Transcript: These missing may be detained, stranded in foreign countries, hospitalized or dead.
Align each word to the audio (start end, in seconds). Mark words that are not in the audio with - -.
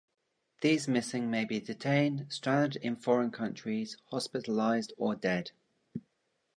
These 0.61 0.87
missing 0.87 1.29
may 1.29 1.45
be 1.45 1.59
detained, 1.59 2.25
stranded 2.33 2.81
in 2.81 2.95
foreign 2.95 3.29
countries, 3.29 3.97
hospitalized 4.09 4.93
or 4.97 5.13
dead. 5.13 5.51